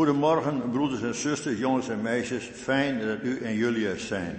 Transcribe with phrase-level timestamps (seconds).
[0.00, 2.44] Goedemorgen, broeders en zusters, jongens en meisjes.
[2.44, 4.38] Fijn dat u en jullie er zijn.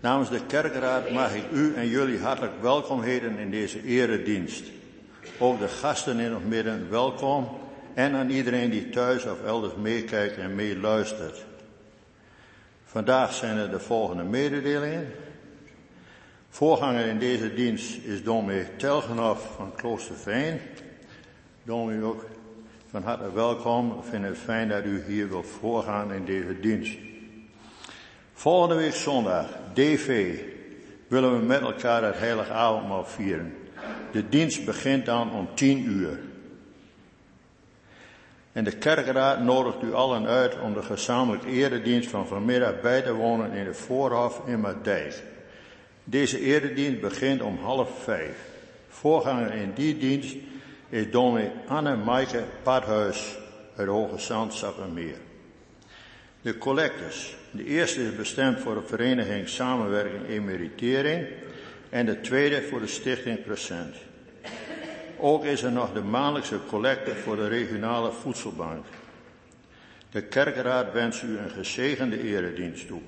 [0.00, 4.64] Namens de kerkraad mag ik u en jullie hartelijk welkom heten in deze eredienst.
[5.38, 7.48] Ook de gasten in het midden, welkom.
[7.94, 11.44] En aan iedereen die thuis of elders meekijkt en meeluistert.
[12.84, 15.12] Vandaag zijn er de volgende mededelingen.
[16.48, 20.60] Voorganger in deze dienst is dominee Telgenhoff van Kloosterveen.
[21.62, 22.24] Dominee ook
[22.94, 23.90] van harte welkom.
[23.90, 26.98] Ik vind het fijn dat u hier wilt voorgaan in deze dienst.
[28.32, 30.38] Volgende week zondag, DV,
[31.08, 33.54] willen we met elkaar het heilige avondmaal vieren.
[34.12, 36.18] De dienst begint dan om tien uur.
[38.52, 43.12] En de kerkraad nodigt u allen uit om de gezamenlijke eredienst van vanmiddag bij te
[43.12, 45.22] wonen in het voorhof in Madijk.
[46.04, 48.36] Deze eredienst begint om half vijf.
[48.88, 50.36] Voorganger in die dienst
[50.94, 53.36] is dominee Anne Maaike Padhuis
[53.76, 54.64] uit Hoge Zand.
[56.42, 57.36] De collectors.
[57.50, 61.26] De eerste is bestemd voor de vereniging Samenwerking Emeritering
[61.90, 63.96] en de tweede voor de stichting Present.
[65.18, 68.84] Ook is er nog de maandelijkse collecte voor de regionale voedselbank.
[70.10, 73.00] De kerkraad wenst u een gezegende eredienst toe.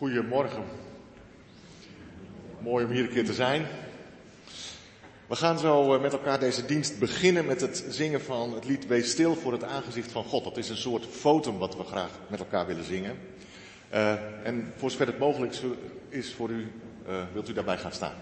[0.00, 0.64] Goedemorgen.
[2.58, 3.66] Mooi om hier een keer te zijn.
[5.26, 8.86] We gaan zo eh, met elkaar deze dienst beginnen met het zingen van het lied
[8.86, 10.44] Wees stil voor het aangezicht van God.
[10.44, 13.18] Dat is een soort fotum wat we graag met elkaar willen zingen.
[13.92, 14.12] Uh,
[14.46, 15.56] en voor zover het mogelijk
[16.08, 16.72] is voor u,
[17.08, 18.14] uh, wilt u daarbij gaan staan.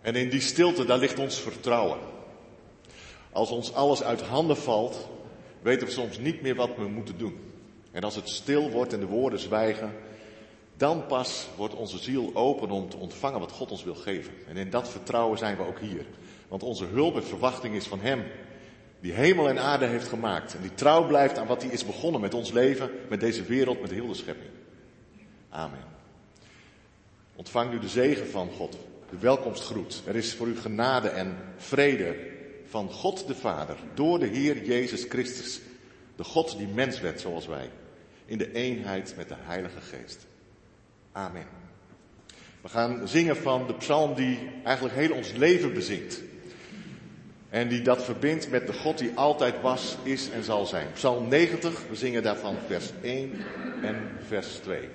[0.00, 1.98] En in die stilte, daar ligt ons vertrouwen.
[3.32, 5.08] Als ons alles uit handen valt,
[5.62, 7.38] weten we soms niet meer wat we moeten doen.
[7.92, 9.92] En als het stil wordt en de woorden zwijgen,
[10.76, 14.32] dan pas wordt onze ziel open om te ontvangen wat God ons wil geven.
[14.48, 16.06] En in dat vertrouwen zijn we ook hier.
[16.48, 18.24] Want onze hulp en verwachting is van Hem,
[19.00, 20.54] die hemel en aarde heeft gemaakt.
[20.54, 23.80] En die trouw blijft aan wat Hij is begonnen met ons leven, met deze wereld,
[23.80, 24.50] met heel de schepping.
[25.48, 25.84] Amen.
[27.36, 28.76] Ontvang nu de zegen van God,
[29.10, 30.02] de welkomstgroet.
[30.06, 32.16] Er is voor u genade en vrede
[32.68, 35.60] van God de Vader, door de Heer Jezus Christus.
[36.16, 37.70] De God die mens werd zoals wij,
[38.24, 40.26] in de eenheid met de Heilige Geest.
[41.12, 41.46] Amen.
[42.60, 46.20] We gaan zingen van de psalm die eigenlijk heel ons leven bezingt.
[47.48, 50.86] En die dat verbindt met de God die altijd was, is en zal zijn.
[50.92, 53.32] Psalm 90, we zingen daarvan vers 1
[53.82, 54.88] en vers 2.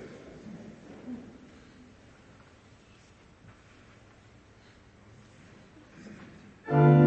[6.67, 7.04] Ik wil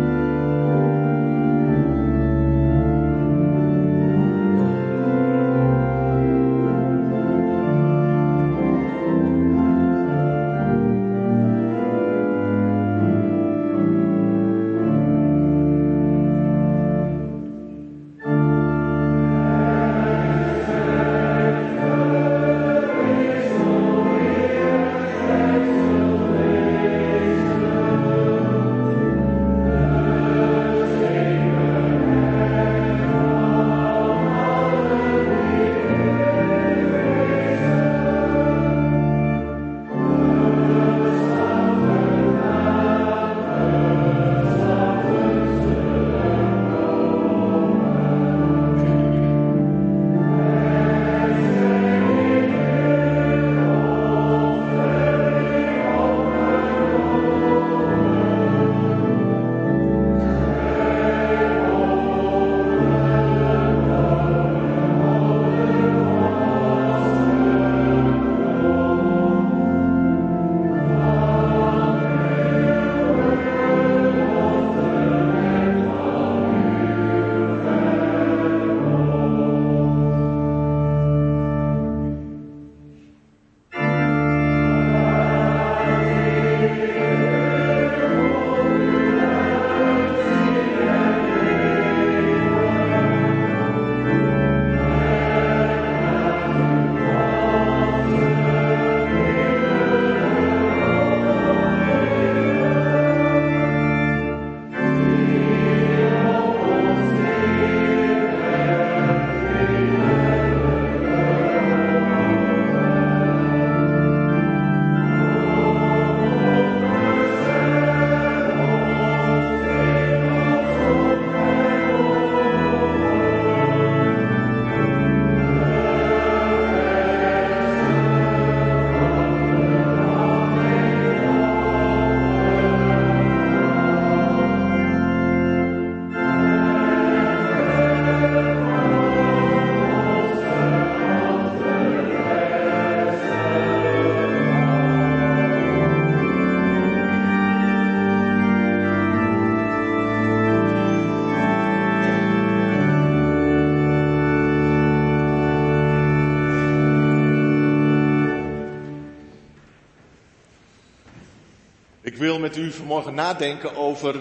[162.58, 164.16] u vanmorgen nadenken over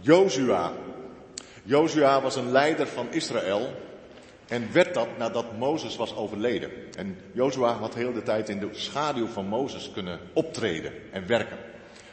[0.00, 0.72] Jozua.
[1.62, 3.70] Jozua was een leider van Israël
[4.48, 6.70] en werd dat nadat Mozes was overleden.
[6.96, 11.58] En Jozua had heel de tijd in de schaduw van Mozes kunnen optreden en werken.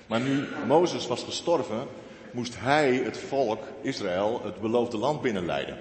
[0.08, 1.88] Maar nu Mozes was gestorven,
[2.32, 5.78] moest hij het volk Israël het beloofde land binnenleiden.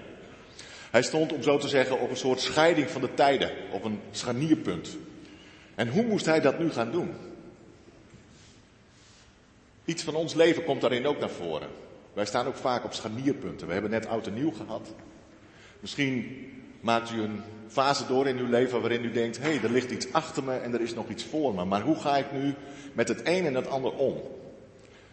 [0.90, 4.00] Hij stond, om zo te zeggen, op een soort scheiding van de tijden, op een
[4.10, 4.96] scharnierpunt.
[5.74, 7.14] En hoe moest hij dat nu gaan doen?
[9.90, 11.68] Iets van ons leven komt daarin ook naar voren.
[12.12, 13.66] Wij staan ook vaak op scharnierpunten.
[13.66, 14.88] We hebben net oud en nieuw gehad.
[15.80, 16.36] Misschien
[16.80, 19.90] maakt u een fase door in uw leven waarin u denkt, hé, hey, er ligt
[19.90, 21.64] iets achter me en er is nog iets voor me.
[21.64, 22.54] Maar hoe ga ik nu
[22.92, 24.16] met het een en het ander om?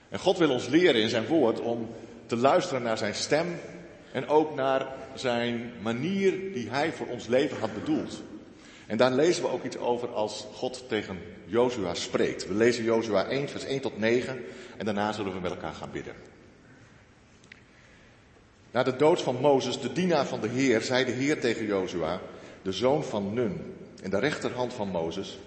[0.09, 1.89] En God wil ons leren in zijn woord om
[2.25, 3.47] te luisteren naar zijn stem
[4.11, 8.23] en ook naar zijn manier die hij voor ons leven had bedoeld.
[8.87, 12.47] En daar lezen we ook iets over als God tegen Jozua spreekt.
[12.47, 14.43] We lezen Jozua 1, vers 1 tot 9
[14.77, 16.13] en daarna zullen we met elkaar gaan bidden.
[18.71, 22.21] Na de dood van Mozes, de dienaar van de Heer, zei de Heer tegen Jozua,
[22.61, 25.39] de zoon van Nun, in de rechterhand van Mozes,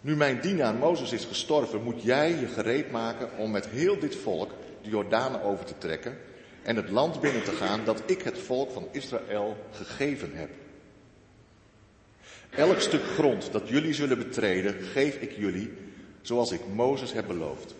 [0.00, 4.16] nu mijn dienaar Mozes is gestorven, moet jij je gereed maken om met heel dit
[4.16, 4.50] volk
[4.82, 6.18] de Jordaan over te trekken
[6.62, 10.50] en het land binnen te gaan dat ik het volk van Israël gegeven heb.
[12.50, 15.72] Elk stuk grond dat jullie zullen betreden, geef ik jullie,
[16.22, 17.74] zoals ik Mozes heb beloofd.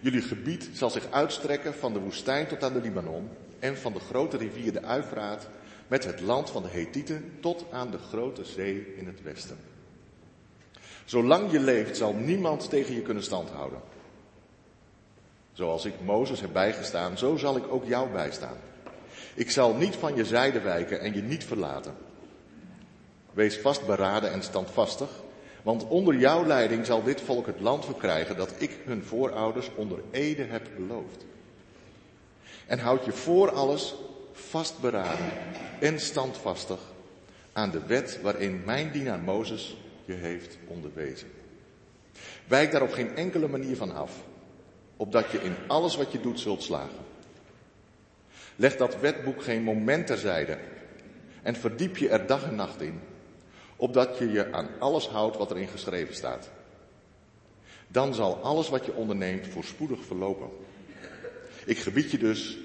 [0.00, 4.00] Jullie gebied zal zich uitstrekken van de woestijn tot aan de Libanon en van de
[4.00, 5.48] grote rivier de Uifraat
[5.88, 9.58] met het land van de Hethieten tot aan de grote zee in het westen.
[11.04, 13.80] Zolang je leeft zal niemand tegen je kunnen standhouden.
[15.52, 18.56] Zoals ik Mozes heb bijgestaan, zo zal ik ook jou bijstaan.
[19.34, 21.94] Ik zal niet van je zijde wijken en je niet verlaten.
[23.34, 25.08] Wees vastberaden en standvastig,
[25.62, 29.98] want onder jouw leiding zal dit volk het land verkrijgen dat ik hun voorouders onder
[30.10, 31.24] ede heb beloofd.
[32.66, 33.94] En houd je voor alles
[34.32, 35.32] vastberaden
[35.80, 36.80] en standvastig
[37.52, 41.28] aan de wet waarin mijn dienaar Mozes je heeft onderwezen.
[42.46, 44.12] Wijk daar op geen enkele manier van af,
[44.96, 47.04] opdat je in alles wat je doet zult slagen.
[48.56, 50.58] Leg dat wetboek geen moment terzijde
[51.42, 53.00] en verdiep je er dag en nacht in,
[53.76, 56.50] opdat je je aan alles houdt wat erin geschreven staat.
[57.88, 60.48] Dan zal alles wat je onderneemt voorspoedig verlopen.
[61.66, 62.58] Ik gebied je dus,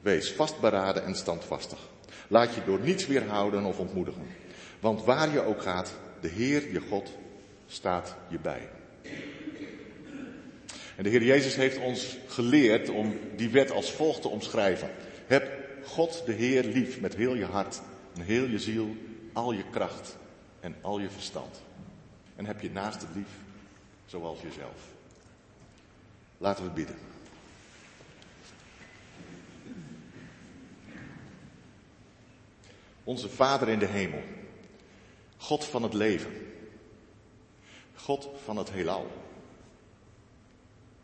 [0.00, 1.78] wees vastberaden en standvastig.
[2.28, 4.26] Laat je door niets weerhouden of ontmoedigen.
[4.80, 7.10] Want waar je ook gaat, de Heer, je God,
[7.66, 8.68] staat je bij.
[10.96, 14.90] En de Heer Jezus heeft ons geleerd om die wet als volgt te omschrijven.
[15.26, 15.50] Heb
[15.84, 17.80] God de Heer lief met heel je hart
[18.14, 18.96] en heel je ziel,
[19.32, 20.16] al je kracht
[20.62, 21.62] en al je verstand.
[22.36, 23.30] En heb je naast het lief
[24.06, 24.92] zoals jezelf.
[26.38, 26.96] Laten we bidden.
[33.04, 34.22] Onze Vader in de hemel.
[35.36, 36.32] God van het leven.
[37.94, 39.10] God van het heelal.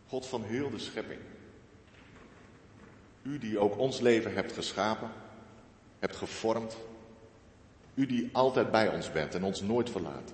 [0.07, 1.21] God van heel de schepping.
[3.23, 5.11] U die ook ons leven hebt geschapen,
[5.99, 6.77] hebt gevormd.
[7.99, 10.33] U die altijd bij ons bent en ons nooit verlaat.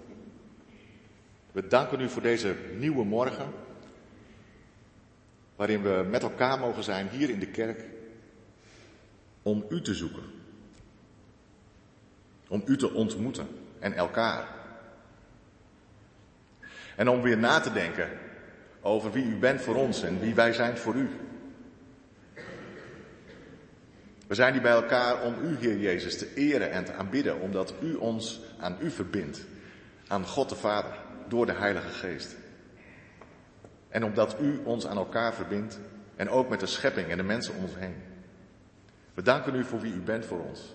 [1.52, 3.52] We danken u voor deze nieuwe morgen,
[5.56, 7.84] waarin we met elkaar mogen zijn hier in de kerk,
[9.42, 10.22] om u te zoeken.
[12.48, 13.46] Om u te ontmoeten
[13.78, 14.48] en elkaar.
[16.96, 18.10] En om weer na te denken
[18.80, 21.10] over wie u bent voor ons en wie wij zijn voor u.
[24.26, 27.74] We zijn hier bij elkaar om u, Heer Jezus, te eren en te aanbidden, omdat
[27.82, 29.44] u ons aan u verbindt,
[30.08, 32.36] aan God de Vader, door de Heilige Geest.
[33.88, 35.78] En omdat u ons aan elkaar verbindt
[36.16, 37.94] en ook met de schepping en de mensen om ons heen.
[39.14, 40.74] We danken u voor wie u bent voor ons.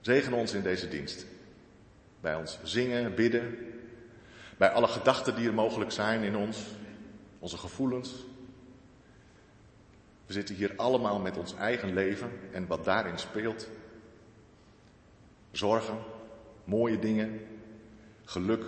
[0.00, 1.26] Zegen ons in deze dienst.
[2.20, 3.56] Bij ons zingen, bidden.
[4.56, 6.66] Bij alle gedachten die er mogelijk zijn in ons.
[7.38, 8.26] Onze gevoelens.
[10.28, 13.68] We zitten hier allemaal met ons eigen leven en wat daarin speelt.
[15.50, 15.98] Zorgen,
[16.64, 17.40] mooie dingen,
[18.24, 18.64] geluk,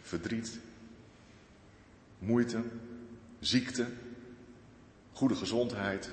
[0.00, 0.60] verdriet,
[2.18, 2.62] moeite,
[3.40, 3.86] ziekte,
[5.12, 6.12] goede gezondheid.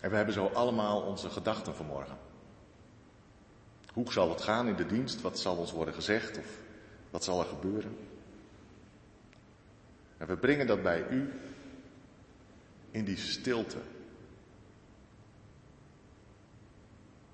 [0.00, 2.16] En we hebben zo allemaal onze gedachten vanmorgen.
[3.92, 5.20] Hoe zal het gaan in de dienst?
[5.20, 6.38] Wat zal ons worden gezegd?
[6.38, 6.60] Of
[7.10, 7.96] wat zal er gebeuren?
[10.16, 11.32] En we brengen dat bij u
[12.94, 13.78] in die stilte.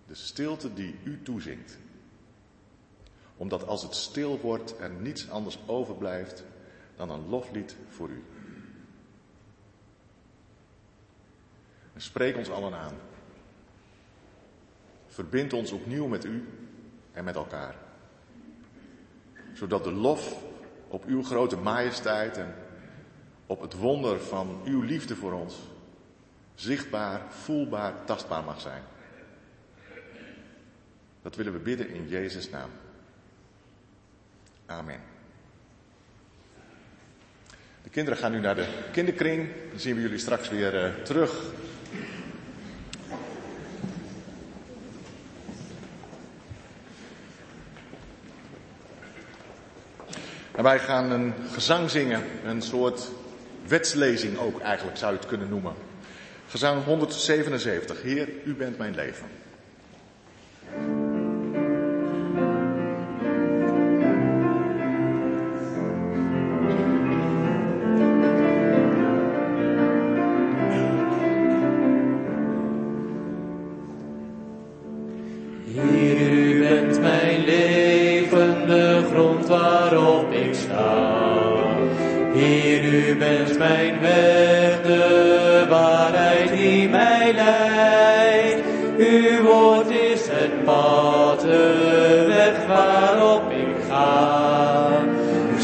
[0.07, 1.79] De stilte die u toezingt.
[3.37, 6.44] Omdat als het stil wordt er niets anders overblijft
[6.96, 8.25] dan een loflied voor u.
[11.92, 12.94] En spreek ons allen aan.
[15.07, 16.49] Verbind ons opnieuw met u
[17.12, 17.77] en met elkaar.
[19.53, 20.42] Zodat de lof
[20.88, 22.55] op uw grote majesteit en
[23.51, 25.55] op het wonder van uw liefde voor ons
[26.55, 28.83] zichtbaar, voelbaar, tastbaar mag zijn.
[31.23, 32.71] Dat willen we bidden in Jezus' naam.
[34.67, 35.01] Amen.
[37.83, 39.49] De kinderen gaan nu naar de kinderkring.
[39.71, 41.43] Dan zien we jullie straks weer uh, terug.
[50.53, 53.19] En wij gaan een gezang zingen, een soort
[53.71, 55.75] wetslezing ook eigenlijk zou je het kunnen noemen.
[56.49, 58.03] Gezang 177.
[58.03, 59.39] Heer, u bent mijn leven.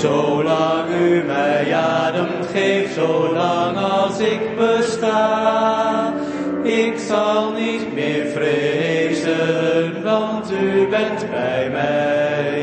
[0.07, 6.14] Zolang u mij adem geeft, zolang als ik besta.
[6.62, 12.62] Ik zal niet meer vrezen, want u bent bij mij.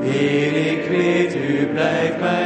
[0.00, 2.39] Heer, ik weet, u blijft mij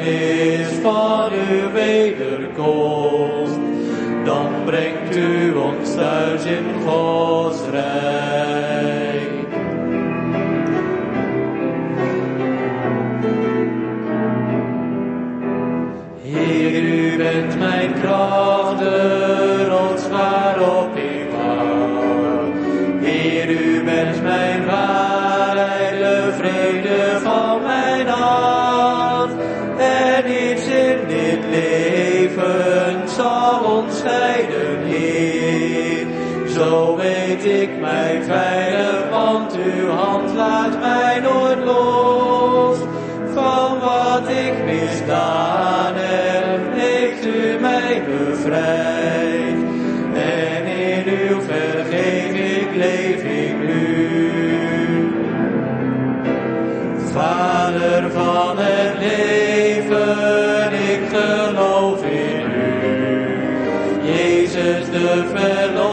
[0.00, 3.58] is van uw wederkomst.
[4.24, 7.37] Dan brengt u ons thuis in Gods
[37.42, 42.76] weet ik mij veilig, want uw hand laat mij nooit los.
[43.34, 49.56] Van wat ik misdaan heb, heeft u mij bevrijd.
[50.14, 54.30] En in uw vergeving leef ik nu.
[57.12, 62.78] Vader van het leven, ik geloof in u.
[64.02, 65.87] Jezus de verlosser,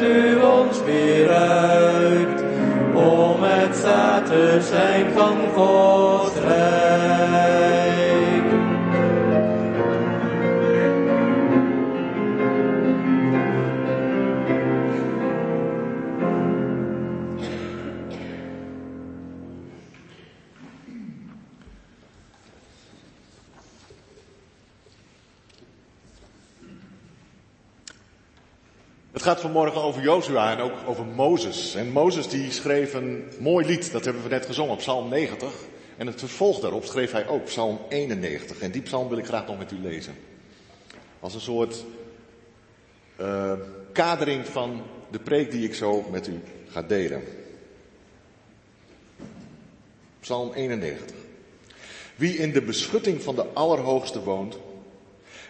[0.00, 2.42] u ons weer uit.
[2.94, 4.28] Om het zaad
[4.60, 6.27] zijn van Gods
[29.76, 31.74] over Jozua en ook over Mozes.
[31.74, 35.52] En Mozes die schreef een mooi lied, dat hebben we net gezongen, Psalm 90.
[35.96, 38.58] En het vervolg daarop schreef hij ook, Psalm 91.
[38.58, 40.14] En die psalm wil ik graag nog met u lezen.
[41.20, 41.84] Als een soort
[43.20, 43.52] uh,
[43.92, 47.22] kadering van de preek die ik zo met u ga delen.
[50.20, 51.16] Psalm 91.
[52.16, 54.58] Wie in de beschutting van de Allerhoogste woont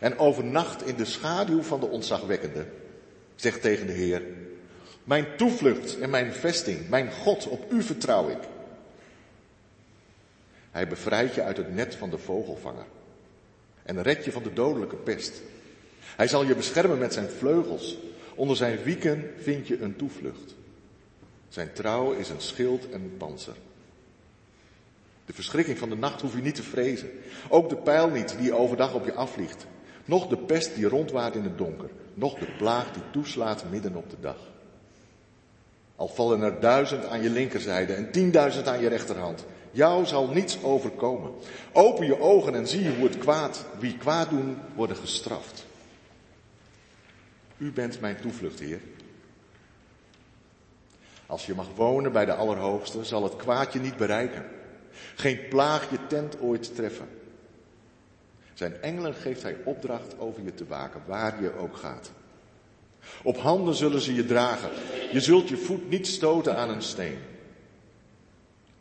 [0.01, 2.67] en overnacht in de schaduw van de ontzagwekkende,
[3.41, 4.23] zegt tegen de Heer,
[5.05, 8.49] mijn toevlucht en mijn vesting, mijn God, op u vertrouw ik.
[10.71, 12.87] Hij bevrijdt je uit het net van de vogelvanger
[13.83, 15.43] en redt je van de dodelijke pest.
[16.01, 17.99] Hij zal je beschermen met zijn vleugels.
[18.35, 20.55] Onder zijn wieken vind je een toevlucht.
[21.49, 23.57] Zijn trouw is een schild en een panzer.
[25.27, 27.11] De verschrikking van de nacht hoef je niet te vrezen.
[27.49, 29.67] Ook de pijl niet die overdag op je afvliegt.
[30.05, 31.91] Nog de pest die rondwaart in het donker.
[32.19, 34.37] Nog de plaag die toeslaat midden op de dag.
[35.97, 39.45] Al vallen er duizend aan je linkerzijde en tienduizend aan je rechterhand.
[39.71, 41.33] Jou zal niets overkomen.
[41.73, 45.67] Open je ogen en zie hoe het kwaad, wie kwaad doen, worden gestraft.
[47.57, 48.81] U bent mijn toevlucht, Heer.
[51.27, 54.45] Als je mag wonen bij de Allerhoogste, zal het kwaad je niet bereiken.
[55.15, 57.18] Geen plaag je tent ooit treffen.
[58.59, 62.11] Zijn engelen geeft hij opdracht over je te waken, waar je ook gaat.
[63.23, 64.71] Op handen zullen ze je dragen.
[65.13, 67.19] Je zult je voet niet stoten aan een steen.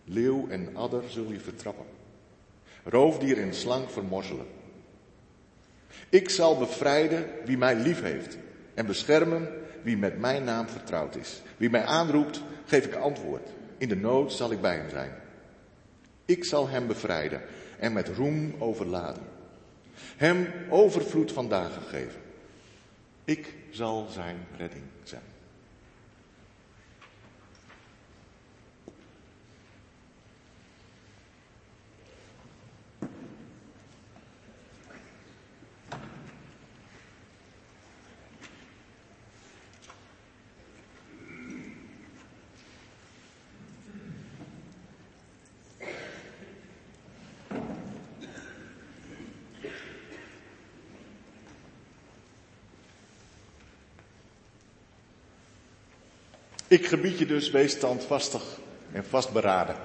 [0.03, 1.85] Leeuw en adder zul je vertrappen.
[2.83, 4.45] Roofdier en slang vermorzelen.
[6.09, 8.37] Ik zal bevrijden wie mij lief heeft
[8.73, 9.49] en beschermen
[9.83, 11.41] wie met mijn naam vertrouwd is.
[11.57, 13.47] Wie mij aanroept, geef ik antwoord.
[13.77, 15.11] In de nood zal ik bij hem zijn.
[16.25, 17.41] Ik zal hem bevrijden
[17.79, 19.36] en met roem overladen.
[19.99, 22.21] Hem overvloed van dagen geven.
[23.23, 25.35] Ik zal zijn redding zijn.
[56.67, 58.43] Ik gebied je dus, wees standvastig
[58.91, 59.75] en vastberaden.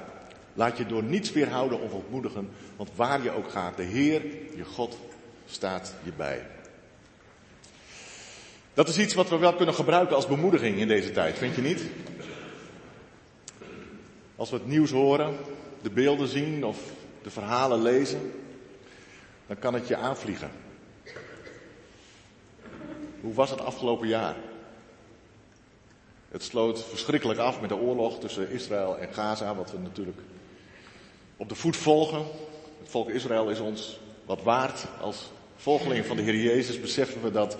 [0.54, 4.22] Laat je door niets weerhouden of ontmoedigen, want waar je ook gaat, de Heer,
[4.56, 4.98] je God,
[5.46, 6.46] staat je bij.
[8.74, 11.62] Dat is iets wat we wel kunnen gebruiken als bemoediging in deze tijd, vind je
[11.62, 11.82] niet?
[14.36, 15.36] Als we het nieuws horen,
[15.82, 16.78] de beelden zien of
[17.22, 18.32] de verhalen lezen,
[19.46, 20.50] dan kan het je aanvliegen.
[23.20, 24.36] Hoe was het afgelopen jaar?
[26.32, 30.20] Het sloot verschrikkelijk af met de oorlog tussen Israël en Gaza, wat we natuurlijk
[31.36, 32.24] op de voet volgen.
[32.78, 34.86] Het volk Israël is ons wat waard.
[35.00, 37.56] Als volgelingen van de Heer Jezus beseffen we dat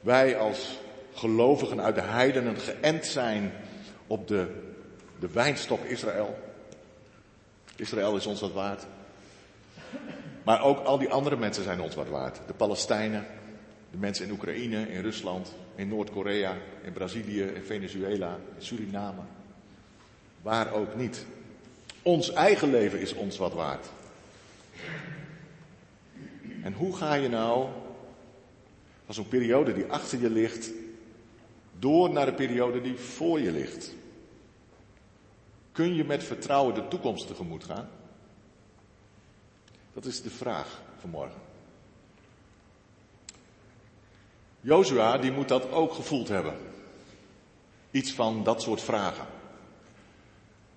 [0.00, 0.78] wij als
[1.14, 3.52] gelovigen uit de heidenen geënt zijn
[4.06, 4.46] op de,
[5.18, 6.38] de wijnstok Israël.
[7.76, 8.86] Israël is ons wat waard.
[10.44, 12.40] Maar ook al die andere mensen zijn ons wat waard.
[12.46, 13.26] De Palestijnen,
[13.90, 19.22] de mensen in Oekraïne, in Rusland, in Noord-Korea, in Brazilië, in Venezuela, in Suriname.
[20.42, 21.26] Waar ook niet.
[22.02, 23.86] Ons eigen leven is ons wat waard.
[26.62, 27.68] En hoe ga je nou
[29.04, 30.70] van zo'n periode die achter je ligt,
[31.78, 33.94] door naar de periode die voor je ligt?
[35.72, 37.88] Kun je met vertrouwen de toekomst tegemoet gaan?
[39.92, 41.49] Dat is de vraag vanmorgen.
[44.60, 46.54] Jozua die moet dat ook gevoeld hebben.
[47.90, 49.26] Iets van dat soort vragen.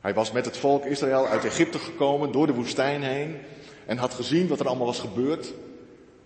[0.01, 3.37] Hij was met het volk Israël uit Egypte gekomen, door de woestijn heen.
[3.85, 5.53] En had gezien wat er allemaal was gebeurd.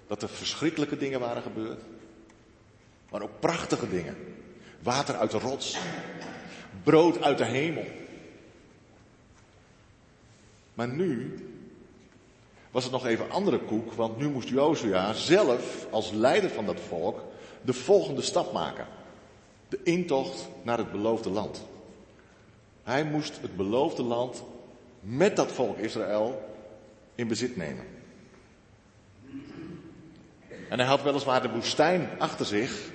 [0.08, 1.82] Dat er verschrikkelijke dingen waren gebeurd.
[3.10, 4.15] Maar ook prachtige dingen.
[4.80, 5.78] Water uit de rots.
[6.84, 7.86] Brood uit de hemel.
[10.74, 11.36] Maar nu
[12.72, 16.80] was het nog even andere koek, want nu moest Jozua zelf als leider van dat
[16.80, 17.22] volk
[17.67, 18.88] de volgende stap maken.
[19.69, 21.65] De intocht naar het beloofde land.
[22.84, 24.43] Hij moest het beloofde land
[24.99, 26.56] met dat volk Israël
[27.15, 27.86] in bezit nemen.
[30.69, 32.91] En hij had weliswaar de woestijn achter zich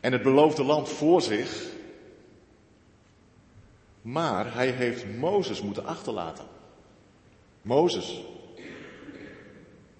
[0.00, 1.66] en het beloofde land voor zich.
[4.02, 6.44] Maar hij heeft Mozes moeten achterlaten.
[7.62, 8.22] Mozes.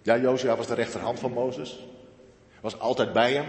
[0.02, 1.90] Ja, Josia was de rechterhand van Mozes.
[2.62, 3.46] Was altijd bij hem.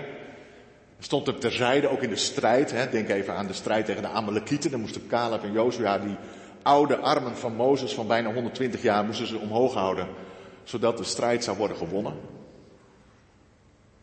[0.99, 2.71] Stond hem terzijde, ook in de strijd.
[2.71, 2.89] Hè.
[2.89, 4.71] Denk even aan de strijd tegen de Amalekieten.
[4.71, 6.15] Dan moesten Caleb en Jozua die
[6.62, 10.08] oude armen van Mozes van bijna 120 jaar moesten ze omhoog houden.
[10.63, 12.13] Zodat de strijd zou worden gewonnen.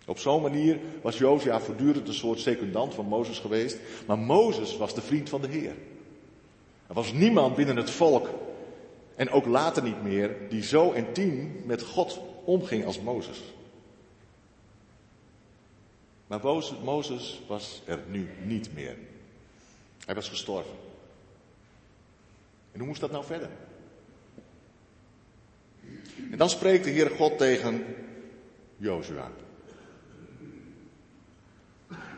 [0.07, 3.79] Op zo'n manier was Jozua voortdurend een soort secundant van Mozes geweest.
[4.07, 5.75] Maar Mozes was de vriend van de Heer.
[6.87, 8.29] Er was niemand binnen het volk,
[9.16, 13.40] en ook later niet meer, die zo intiem met God omging als Mozes.
[16.31, 16.40] Maar
[16.83, 18.97] Mozes was er nu niet meer.
[20.05, 20.75] Hij was gestorven.
[22.73, 23.49] En hoe moest dat nou verder?
[26.31, 27.85] En dan spreekt de Heere God tegen
[28.77, 29.31] Jozua.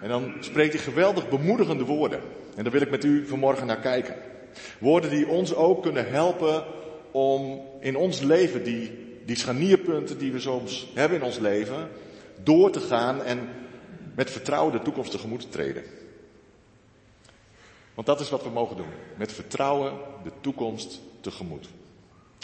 [0.00, 2.20] En dan spreekt hij geweldig bemoedigende woorden.
[2.56, 4.16] En daar wil ik met u vanmorgen naar kijken.
[4.78, 6.64] Woorden die ons ook kunnen helpen
[7.10, 8.90] om in ons leven die,
[9.24, 11.88] die scharnierpunten die we soms hebben in ons leven,
[12.42, 13.48] door te gaan en
[14.14, 15.84] met vertrouwen de toekomst tegemoet te treden.
[17.94, 18.92] Want dat is wat we mogen doen.
[19.16, 21.68] Met vertrouwen de toekomst tegemoet.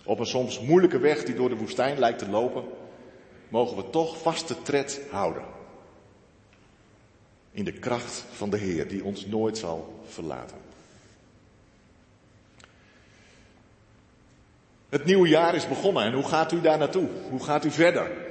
[0.05, 2.65] Op een soms moeilijke weg die door de woestijn lijkt te lopen,
[3.49, 5.45] mogen we toch vaste tred houden.
[7.51, 10.57] In de kracht van de Heer, die ons nooit zal verlaten.
[14.89, 17.09] Het nieuwe jaar is begonnen en hoe gaat u daar naartoe?
[17.31, 18.28] Hoe gaat u verder?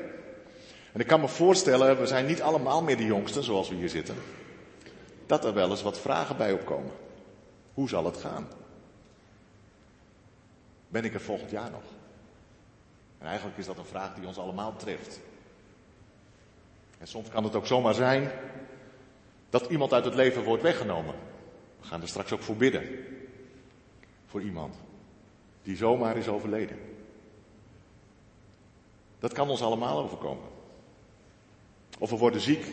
[0.97, 3.89] En ik kan me voorstellen, we zijn niet allemaal meer de jongsten zoals we hier
[3.89, 4.15] zitten,
[5.25, 6.91] dat er wel eens wat vragen bij opkomen.
[7.73, 8.47] Hoe zal het gaan?
[10.88, 11.83] Ben ik er volgend jaar nog?
[13.17, 15.19] En eigenlijk is dat een vraag die ons allemaal treft.
[16.97, 18.31] En soms kan het ook zomaar zijn
[19.49, 21.15] dat iemand uit het leven wordt weggenomen.
[21.81, 23.05] We gaan er straks ook voor bidden.
[24.25, 24.75] Voor iemand
[25.63, 26.79] die zomaar is overleden.
[29.19, 30.55] Dat kan ons allemaal overkomen.
[31.97, 32.65] Of we worden ziek.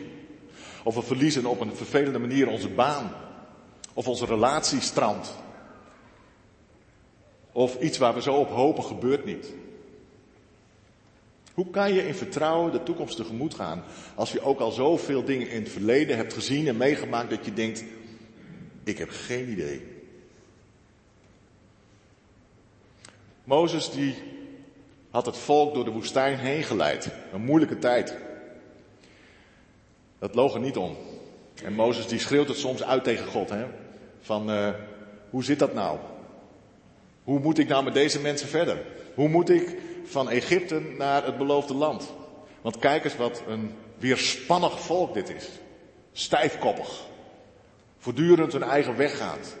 [0.83, 3.11] Of we verliezen op een vervelende manier onze baan.
[3.93, 5.35] Of onze relatie strandt.
[7.51, 9.53] Of iets waar we zo op hopen gebeurt niet.
[11.53, 13.83] Hoe kan je in vertrouwen de toekomst tegemoet gaan
[14.15, 17.53] als je ook al zoveel dingen in het verleden hebt gezien en meegemaakt dat je
[17.53, 17.83] denkt,
[18.83, 19.93] ik heb geen idee.
[23.43, 24.15] Mozes die
[25.09, 27.09] had het volk door de woestijn heen geleid.
[27.33, 28.17] Een moeilijke tijd.
[30.19, 30.97] Dat loog er niet om.
[31.63, 33.49] En Mozes die schreeuwt het soms uit tegen God.
[33.49, 33.65] Hè?
[34.21, 34.69] Van, uh,
[35.29, 35.99] hoe zit dat nou?
[37.23, 38.81] Hoe moet ik nou met deze mensen verder?
[39.15, 42.13] Hoe moet ik van Egypte naar het beloofde land?
[42.61, 45.49] Want kijk eens wat een weerspannig volk dit is.
[46.11, 47.03] Stijfkoppig.
[47.97, 49.57] Voortdurend hun eigen weg gaat.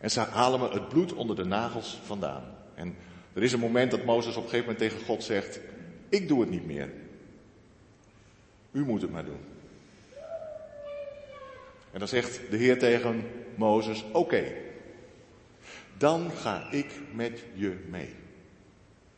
[0.00, 2.42] En ze halen me het bloed onder de nagels vandaan.
[2.74, 2.96] En
[3.32, 5.60] er is een moment dat Mozes op een gegeven moment tegen God zegt,
[6.08, 6.92] ik doe het niet meer.
[8.70, 9.40] U moet het maar doen.
[11.92, 14.44] En dan zegt de Heer tegen Mozes, oké,
[15.96, 18.14] dan ga ik met je mee.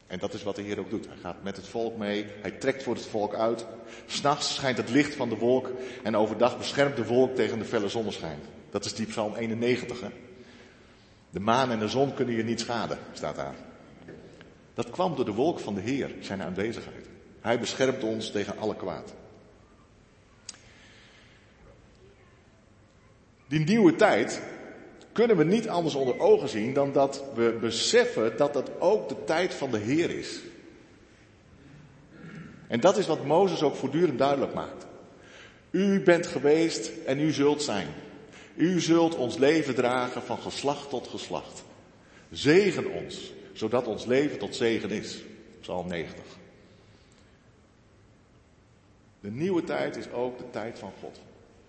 [0.06, 1.06] En dat is wat de Heer ook doet.
[1.06, 3.66] Hij gaat met het volk mee, hij trekt voor het volk uit.
[4.06, 5.70] S'nachts schijnt het licht van de wolk
[6.02, 8.38] en overdag beschermt de wolk tegen de felle zonneschijn.
[8.70, 10.00] Dat is die Psalm 91.
[10.00, 10.08] Hè?
[11.30, 13.54] De maan en de zon kunnen je niet schaden, staat daar.
[14.74, 17.06] Dat kwam door de wolk van de Heer, zijn aanwezigheid.
[17.40, 19.14] Hij beschermt ons tegen alle kwaad.
[23.50, 24.42] Die nieuwe tijd
[25.12, 29.24] kunnen we niet anders onder ogen zien dan dat we beseffen dat dat ook de
[29.24, 30.40] tijd van de Heer is.
[32.68, 34.86] En dat is wat Mozes ook voortdurend duidelijk maakt.
[35.70, 37.86] U bent geweest en u zult zijn.
[38.54, 41.64] U zult ons leven dragen van geslacht tot geslacht.
[42.30, 45.22] Zegen ons, zodat ons leven tot zegen is.
[45.60, 46.24] Psalm 90.
[49.20, 51.20] De nieuwe tijd is ook de tijd van God.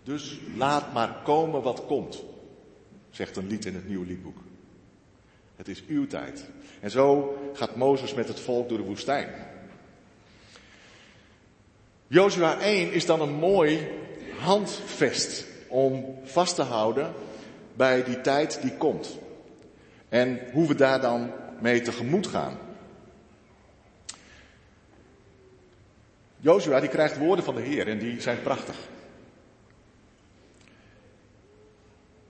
[0.03, 2.23] Dus laat maar komen wat komt,
[3.09, 4.37] zegt een lied in het nieuwe liedboek.
[5.55, 6.45] Het is uw tijd.
[6.79, 9.29] En zo gaat Mozes met het volk door de woestijn.
[12.07, 13.87] Jozua 1 is dan een mooi
[14.39, 17.13] handvest om vast te houden
[17.73, 19.17] bij die tijd die komt.
[20.09, 22.57] En hoe we daar dan mee tegemoet gaan.
[26.37, 28.75] Jozua die krijgt woorden van de Heer en die zijn prachtig.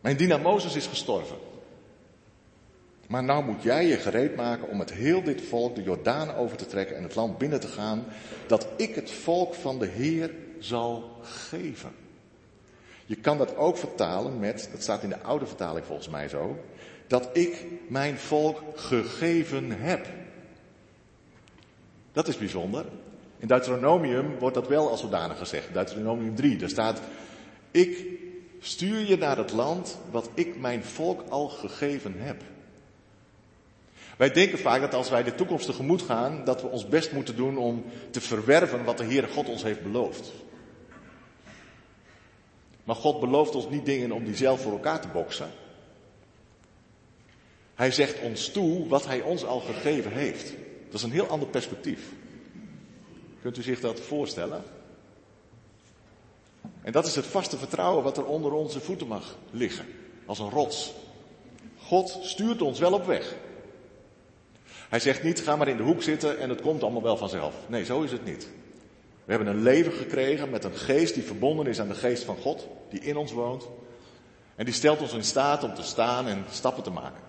[0.01, 1.37] Mijn dienaar Mozes is gestorven.
[3.07, 6.57] Maar nou moet jij je gereed maken om met heel dit volk de Jordaan over
[6.57, 8.05] te trekken en het land binnen te gaan,
[8.47, 11.91] dat ik het volk van de Heer zal geven.
[13.05, 16.57] Je kan dat ook vertalen met, dat staat in de oude vertaling volgens mij zo,
[17.07, 20.07] dat ik mijn volk gegeven heb.
[22.11, 22.85] Dat is bijzonder.
[23.37, 25.73] In Deuteronomium wordt dat wel als zodanig gezegd.
[25.73, 27.01] Deuteronomium 3, daar staat,
[27.71, 28.19] ik
[28.61, 32.43] stuur je naar het land wat ik mijn volk al gegeven heb.
[34.17, 37.35] Wij denken vaak dat als wij de toekomst tegemoet gaan, dat we ons best moeten
[37.35, 40.31] doen om te verwerven wat de Heere God ons heeft beloofd.
[42.83, 45.49] Maar God belooft ons niet dingen om die zelf voor elkaar te boksen.
[47.75, 50.53] Hij zegt ons toe wat hij ons al gegeven heeft.
[50.85, 52.11] Dat is een heel ander perspectief.
[53.41, 54.63] Kunt u zich dat voorstellen?
[56.81, 59.85] En dat is het vaste vertrouwen wat er onder onze voeten mag liggen.
[60.25, 60.93] Als een rots.
[61.77, 63.35] God stuurt ons wel op weg.
[64.89, 67.55] Hij zegt niet, ga maar in de hoek zitten en het komt allemaal wel vanzelf.
[67.67, 68.47] Nee, zo is het niet.
[69.25, 72.37] We hebben een leven gekregen met een geest die verbonden is aan de geest van
[72.37, 73.67] God, die in ons woont.
[74.55, 77.21] En die stelt ons in staat om te staan en stappen te maken.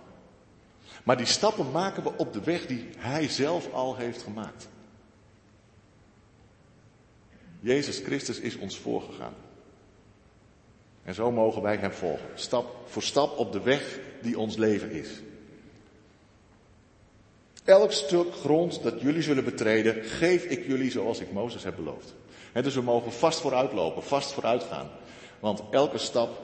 [1.04, 4.68] Maar die stappen maken we op de weg die Hij zelf al heeft gemaakt.
[7.62, 9.34] Jezus Christus is ons voorgegaan.
[11.02, 14.90] En zo mogen wij Hem volgen, stap voor stap op de weg die ons leven
[14.90, 15.08] is.
[17.64, 22.14] Elk stuk grond dat jullie zullen betreden, geef ik jullie zoals ik Mozes heb beloofd.
[22.52, 24.90] dus we mogen vast vooruitlopen, vast vooruit gaan.
[25.40, 26.40] Want elke stap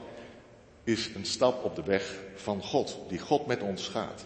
[0.83, 4.25] is een stap op de weg van God, die God met ons gaat.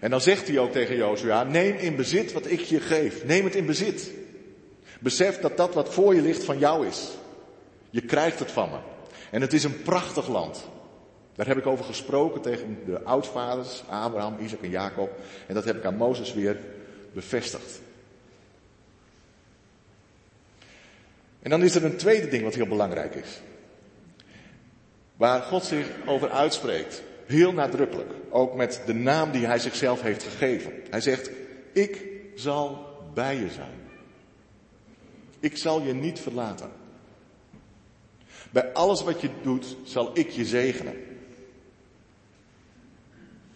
[0.00, 3.24] En dan zegt hij ook tegen Jozua, neem in bezit wat ik je geef.
[3.24, 4.10] Neem het in bezit.
[5.04, 7.10] Besef dat dat wat voor je ligt van jou is.
[7.90, 8.78] Je krijgt het van me.
[9.30, 10.68] En het is een prachtig land.
[11.34, 15.10] Daar heb ik over gesproken tegen de oudvaders, Abraham, Isaac en Jacob.
[15.46, 16.58] En dat heb ik aan Mozes weer
[17.12, 17.80] bevestigd.
[21.42, 23.40] En dan is er een tweede ding wat heel belangrijk is.
[25.16, 27.02] Waar God zich over uitspreekt.
[27.26, 28.10] Heel nadrukkelijk.
[28.30, 30.72] Ook met de naam die hij zichzelf heeft gegeven.
[30.90, 31.30] Hij zegt,
[31.72, 33.83] ik zal bij je zijn.
[35.44, 36.70] Ik zal je niet verlaten.
[38.50, 40.96] Bij alles wat je doet, zal ik je zegenen.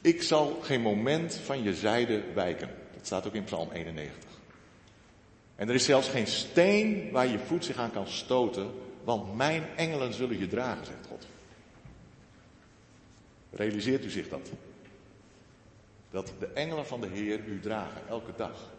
[0.00, 2.70] Ik zal geen moment van je zijde wijken.
[2.94, 4.30] Dat staat ook in Psalm 91.
[5.56, 8.70] En er is zelfs geen steen waar je voet zich aan kan stoten,
[9.04, 11.26] want mijn engelen zullen je dragen, zegt God.
[13.50, 14.50] Realiseert u zich dat?
[16.10, 18.76] Dat de engelen van de Heer u dragen, elke dag.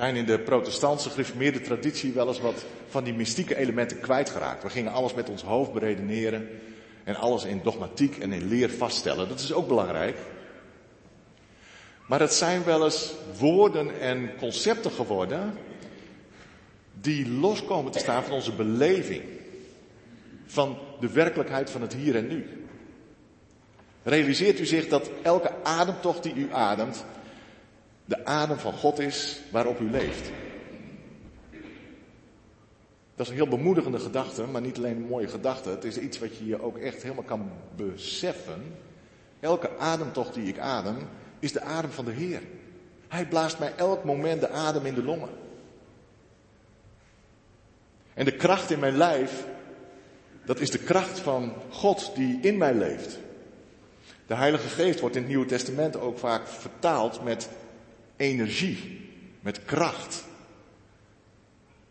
[0.00, 4.62] Zijn in de protestantse gereformeerde traditie wel eens wat van die mystieke elementen kwijtgeraakt.
[4.62, 6.48] We gingen alles met ons hoofd beredeneren
[7.04, 9.28] en alles in dogmatiek en in leer vaststellen.
[9.28, 10.16] Dat is ook belangrijk.
[12.06, 15.58] Maar het zijn wel eens woorden en concepten geworden
[17.00, 19.22] die loskomen te staan van onze beleving.
[20.46, 22.46] Van de werkelijkheid van het hier en nu.
[24.02, 27.04] Realiseert u zich dat elke ademtocht die u ademt,
[28.10, 30.30] de adem van God is waarop u leeft?
[33.14, 35.68] Dat is een heel bemoedigende gedachte, maar niet alleen een mooie gedachte.
[35.68, 38.74] Het is iets wat je je ook echt helemaal kan beseffen.
[39.40, 40.96] Elke ademtocht die ik adem,
[41.38, 42.42] is de adem van de Heer.
[43.08, 45.30] Hij blaast mij elk moment de adem in de longen.
[48.14, 49.46] En de kracht in mijn lijf,
[50.44, 53.18] dat is de kracht van God die in mij leeft.
[54.26, 57.48] De Heilige Geest wordt in het Nieuwe Testament ook vaak vertaald met
[58.20, 59.08] energie,
[59.40, 60.24] met kracht.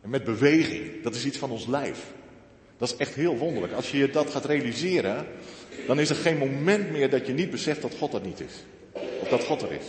[0.02, 1.04] En met beweging.
[1.04, 2.06] Dat is iets van ons lijf.
[2.78, 3.74] Dat is echt heel wonderlijk.
[3.74, 5.28] Als je dat gaat realiseren,
[5.88, 8.54] dan is er geen moment meer dat je niet beseft dat God er niet is.
[9.22, 9.86] Of dat God er is.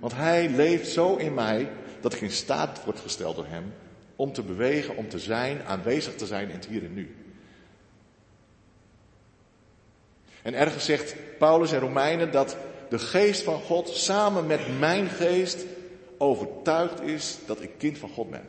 [0.00, 1.70] Want Hij leeft zo in mij
[2.00, 3.72] dat ik in staat word gesteld door Hem
[4.16, 7.14] om te bewegen, om te zijn, aanwezig te zijn in het hier en nu.
[10.42, 12.56] En ergens zegt Paulus en Romeinen dat
[12.92, 15.64] de geest van God samen met mijn geest
[16.18, 18.46] overtuigd is dat ik kind van God ben.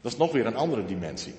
[0.00, 1.34] Dat is nog weer een andere dimensie.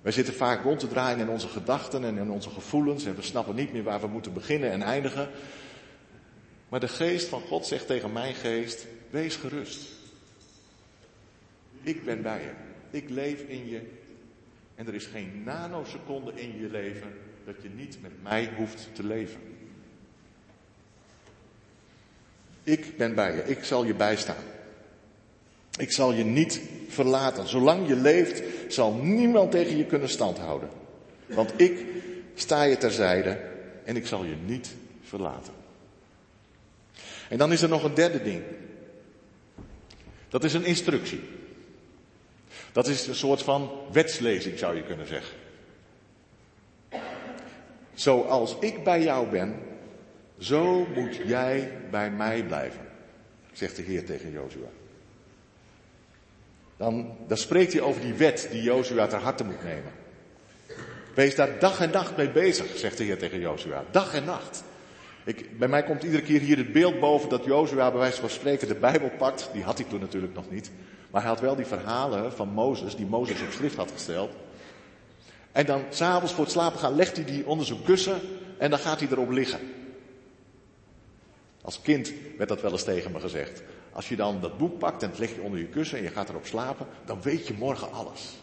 [0.00, 3.22] Wij zitten vaak rond te draaien in onze gedachten en in onze gevoelens en we
[3.22, 5.28] snappen niet meer waar we moeten beginnen en eindigen.
[6.68, 9.88] Maar de geest van God zegt tegen mijn geest, wees gerust.
[11.82, 12.52] Ik ben bij je.
[12.98, 13.80] Ik leef in je.
[14.74, 17.12] En er is geen nanoseconde in je leven
[17.44, 19.51] dat je niet met mij hoeft te leven.
[22.62, 23.42] Ik ben bij je.
[23.44, 24.44] Ik zal je bijstaan.
[25.78, 27.48] Ik zal je niet verlaten.
[27.48, 30.68] Zolang je leeft, zal niemand tegen je kunnen standhouden.
[31.26, 31.86] Want ik
[32.34, 33.40] sta je terzijde
[33.84, 34.70] en ik zal je niet
[35.02, 35.52] verlaten.
[37.28, 38.42] En dan is er nog een derde ding.
[40.28, 41.20] Dat is een instructie.
[42.72, 45.36] Dat is een soort van wetslezing, zou je kunnen zeggen.
[47.94, 49.56] Zoals ik bij jou ben,
[50.42, 52.80] zo moet jij bij mij blijven,
[53.52, 54.68] zegt de Heer tegen Jozua.
[56.76, 59.92] Dan, dan spreekt hij over die wet die Jozua ter harte moet nemen.
[61.14, 63.84] Wees daar dag en nacht mee bezig, zegt de Heer tegen Jozua.
[63.90, 64.64] Dag en nacht.
[65.24, 68.30] Ik, bij mij komt iedere keer hier het beeld boven dat Jozua bij wijze van
[68.30, 69.50] spreken de Bijbel pakt.
[69.52, 70.70] Die had hij toen natuurlijk nog niet.
[71.10, 74.30] Maar hij had wel die verhalen van Mozes, die Mozes op schrift had gesteld.
[75.52, 78.20] En dan s'avonds voor het slapen gaan legt hij die onder zijn kussen
[78.58, 79.60] en dan gaat hij erop liggen.
[81.62, 83.62] Als kind werd dat wel eens tegen me gezegd.
[83.92, 86.10] Als je dan dat boek pakt en het leg je onder je kussen en je
[86.10, 88.38] gaat erop slapen, dan weet je morgen alles.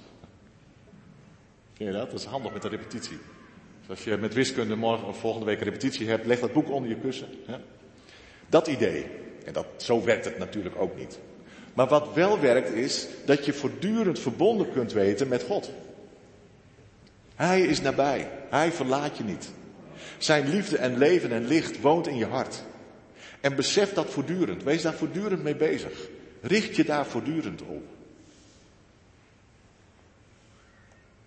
[1.74, 2.12] Ken je dat?
[2.12, 3.18] Dat is handig met de repetitie.
[3.80, 6.90] Dus als je met wiskunde morgen of volgende week repetitie hebt, leg dat boek onder
[6.90, 7.28] je kussen.
[8.50, 9.06] Dat idee.
[9.46, 11.20] En dat, zo werkt het natuurlijk ook niet.
[11.74, 15.72] Maar wat wel werkt is dat je voortdurend verbonden kunt weten met God.
[17.36, 18.32] Hij is nabij.
[18.50, 19.52] Hij verlaat je niet.
[20.18, 22.64] Zijn liefde en leven en licht woont in je hart.
[23.42, 24.64] En besef dat voortdurend.
[24.64, 26.10] Wees daar voortdurend mee bezig.
[26.42, 27.84] Richt je daar voortdurend op.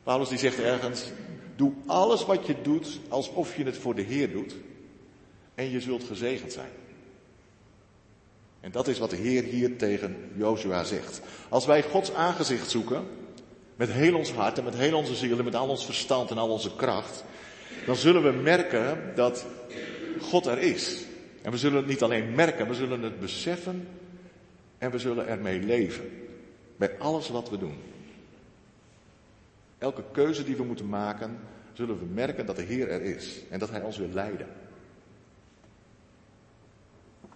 [0.02, 1.04] Paulus die zegt ergens,
[1.56, 4.54] doe alles wat je doet alsof je het voor de Heer doet.
[5.54, 6.70] En je zult gezegend zijn.
[8.60, 11.20] En dat is wat de Heer hier tegen Jozua zegt.
[11.48, 13.06] Als wij Gods aangezicht zoeken,
[13.76, 16.38] met heel ons hart en met heel onze ziel en met al ons verstand en
[16.38, 17.24] al onze kracht,
[17.86, 19.46] dan zullen we merken dat
[20.20, 21.00] God er is.
[21.42, 23.88] En we zullen het niet alleen merken, we zullen het beseffen
[24.78, 26.10] en we zullen ermee leven.
[26.76, 27.76] Bij alles wat we doen.
[29.78, 31.38] Elke keuze die we moeten maken,
[31.72, 34.46] zullen we merken dat de Heer er is en dat Hij ons wil leiden.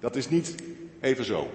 [0.00, 0.54] Dat is niet
[1.00, 1.50] even zo,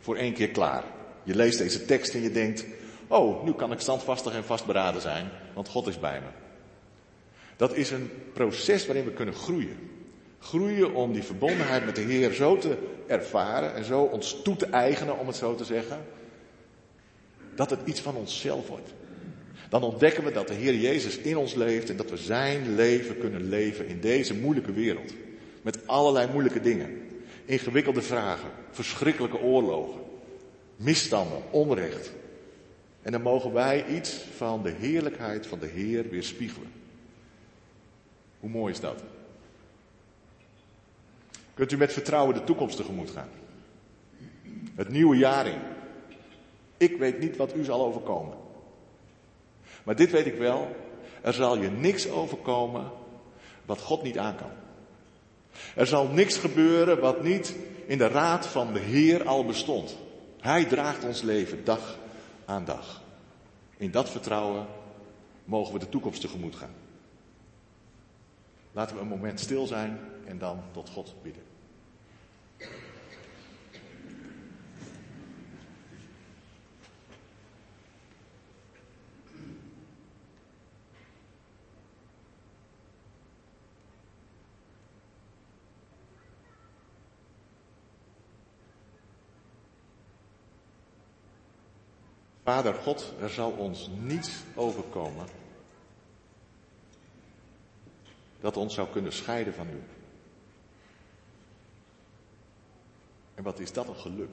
[0.00, 0.84] voor één keer klaar.
[1.22, 2.64] Je leest deze tekst en je denkt,
[3.06, 6.26] oh, nu kan ik standvastig en vastberaden zijn, want God is bij me.
[7.56, 9.87] Dat is een proces waarin we kunnen groeien.
[10.38, 12.76] Groeien om die verbondenheid met de Heer zo te
[13.06, 16.04] ervaren en zo ons toe te eigenen, om het zo te zeggen,
[17.54, 18.94] dat het iets van onszelf wordt.
[19.68, 23.18] Dan ontdekken we dat de Heer Jezus in ons leeft en dat we Zijn leven
[23.18, 25.14] kunnen leven in deze moeilijke wereld.
[25.62, 27.02] Met allerlei moeilijke dingen.
[27.44, 30.00] Ingewikkelde vragen, verschrikkelijke oorlogen,
[30.76, 32.12] misstanden, onrecht.
[33.02, 36.72] En dan mogen wij iets van de heerlijkheid van de Heer weerspiegelen.
[38.40, 39.02] Hoe mooi is dat?
[41.58, 43.28] Kunt u met vertrouwen de toekomst tegemoet gaan?
[44.74, 45.60] Het nieuwe jaar in.
[46.76, 48.36] Ik weet niet wat u zal overkomen.
[49.84, 50.76] Maar dit weet ik wel.
[51.20, 52.90] Er zal je niks overkomen
[53.66, 54.50] wat God niet aan kan.
[55.74, 57.54] Er zal niks gebeuren wat niet
[57.86, 59.96] in de raad van de Heer al bestond.
[60.40, 61.98] Hij draagt ons leven dag
[62.44, 63.02] aan dag.
[63.76, 64.66] In dat vertrouwen
[65.44, 66.74] mogen we de toekomst tegemoet gaan.
[68.78, 71.42] Laten we een moment stil zijn en dan tot God bidden.
[92.42, 95.47] Vader God, er zal ons niets overkomen
[98.40, 99.82] dat ons zou kunnen scheiden van u.
[103.34, 104.30] En wat is dat een geluk?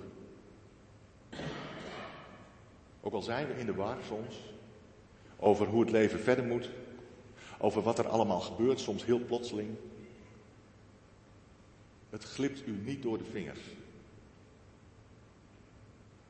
[3.01, 4.41] Ook al zijn we in de war soms
[5.39, 6.69] over hoe het leven verder moet,
[7.59, 9.75] over wat er allemaal gebeurt, soms heel plotseling.
[12.09, 13.59] Het glipt u niet door de vingers.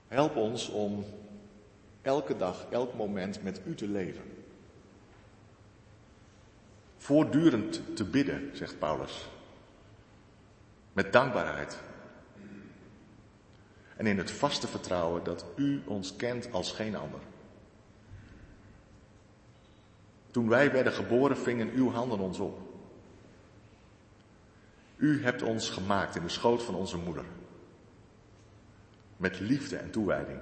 [0.07, 1.05] Help ons om
[2.01, 4.34] elke dag, elk moment met u te leven.
[7.05, 9.29] Voortdurend te bidden, zegt Paulus.
[10.93, 11.77] Met dankbaarheid.
[13.95, 17.19] En in het vaste vertrouwen dat u ons kent als geen ander.
[20.31, 22.59] Toen wij werden geboren, vingen uw handen ons op.
[24.95, 27.25] U hebt ons gemaakt in de schoot van onze moeder.
[29.17, 30.39] Met liefde en toewijding.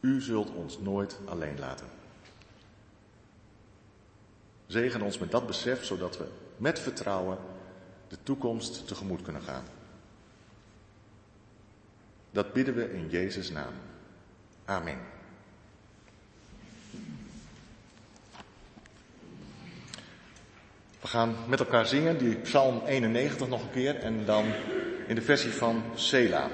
[0.00, 1.95] U zult ons nooit alleen laten.
[4.66, 6.24] Zegen ons met dat besef, zodat we
[6.56, 7.38] met vertrouwen
[8.08, 9.64] de toekomst tegemoet kunnen gaan.
[12.30, 13.72] Dat bidden we in Jezus' naam.
[14.64, 14.98] Amen.
[21.00, 24.44] We gaan met elkaar zingen, die Psalm 91 nog een keer en dan
[25.06, 26.50] in de versie van Sela.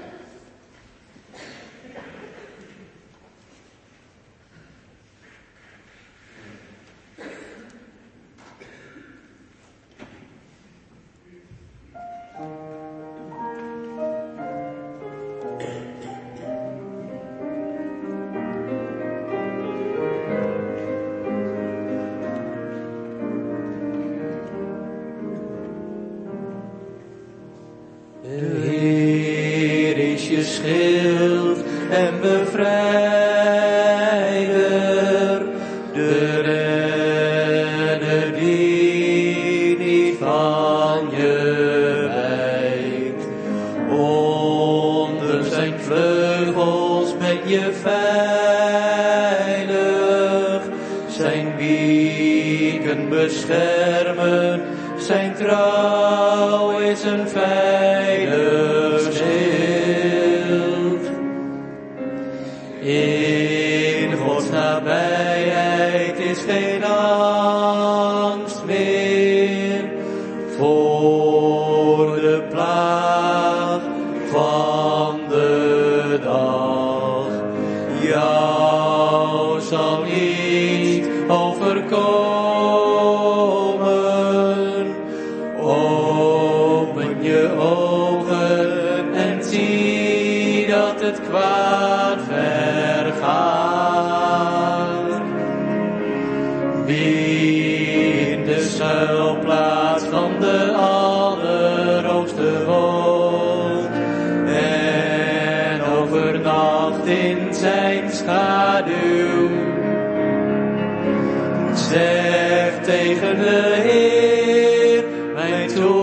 [115.71, 116.02] Vertrouw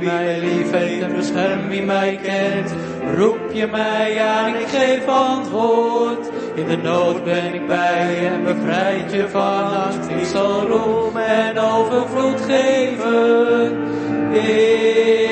[0.00, 2.74] wie mij lief heeft en bescherm wie mij kent.
[3.16, 6.30] Roep je mij aan, ik geef antwoord.
[6.54, 10.08] In de nood ben ik bij je en bevrijd je van angst.
[10.08, 13.72] Ik zal roem en overvloed geven.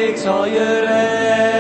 [0.09, 1.58] Ik zal je redding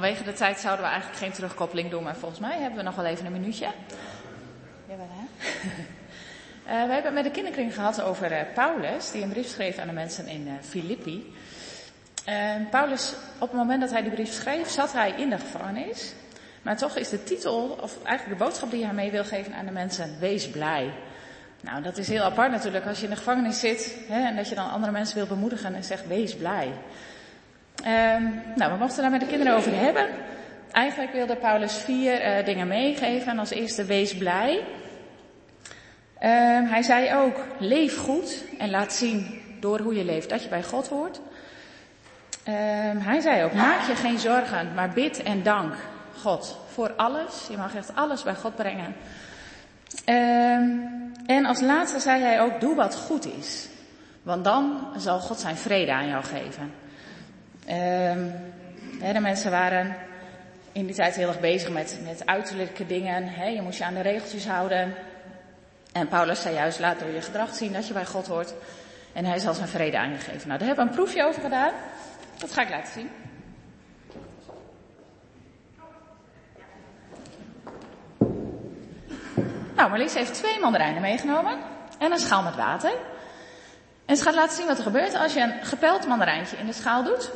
[0.00, 2.94] vanwege de tijd zouden we eigenlijk geen terugkoppeling doen, maar volgens mij hebben we nog
[2.94, 3.66] wel even een minuutje.
[4.88, 5.24] Jawel, hè?
[6.66, 9.78] Eh, we hebben het met de kinderkring gehad over eh, Paulus, die een brief schreef
[9.78, 11.34] aan de mensen in eh, Filippi.
[12.70, 16.12] Paulus, op het moment dat hij die brief schreef, zat hij in de gevangenis.
[16.62, 19.66] Maar toch is de titel, of eigenlijk de boodschap die hij mee wil geven aan
[19.66, 20.92] de mensen, wees blij.
[21.60, 24.48] Nou, dat is heel apart natuurlijk als je in de gevangenis zit hè, en dat
[24.48, 26.72] je dan andere mensen wil bemoedigen en zegt, wees blij.
[27.86, 28.22] Ehm,
[28.54, 30.06] nou, we mochten daar met de kinderen over hebben.
[30.72, 33.32] Eigenlijk wilde Paulus vier eh, dingen meegeven.
[33.32, 34.64] En als eerste, wees blij.
[36.18, 40.48] Ehm, hij zei ook, leef goed en laat zien door hoe je leeft dat je
[40.48, 41.20] bij God hoort.
[42.44, 45.74] Ehm, hij zei ook, maak je geen zorgen, maar bid en dank
[46.18, 47.46] God voor alles.
[47.50, 48.94] Je mag echt alles bij God brengen.
[51.26, 53.68] En als laatste zei hij ook, doe wat goed is.
[54.22, 56.85] Want dan zal God zijn vrede aan jou geven.
[57.66, 58.28] Ehm,
[59.12, 59.96] de mensen waren
[60.72, 63.52] in die tijd heel erg bezig met, met uiterlijke dingen.
[63.54, 64.94] Je moest je aan de regeltjes houden.
[65.92, 68.54] En Paulus zei juist, laat door je gedrag zien dat je bij God hoort.
[69.12, 70.48] En hij zal zijn vrede aan je geven.
[70.48, 71.72] Nou, daar hebben we een proefje over gedaan.
[72.38, 73.10] Dat ga ik laten zien.
[79.76, 81.58] Nou, Marlies heeft twee mandarijnen meegenomen.
[81.98, 82.92] En een schaal met water.
[84.06, 86.72] En ze gaat laten zien wat er gebeurt als je een gepeld mandarijntje in de
[86.72, 87.30] schaal doet.